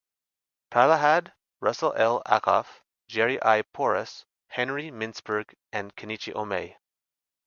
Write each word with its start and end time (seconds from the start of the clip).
Prahalad, 0.71 1.31
Russell 1.59 1.93
L. 1.93 2.23
Ackoff, 2.25 2.79
Jerry 3.07 3.37
I. 3.43 3.61
Porras, 3.61 4.25
Henry 4.47 4.89
Mintzberg 4.89 5.53
and 5.71 5.95
Kenichi 5.95 6.33
Ohmae. 6.33 6.75